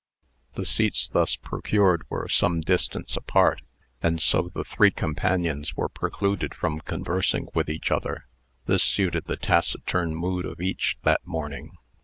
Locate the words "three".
4.63-4.89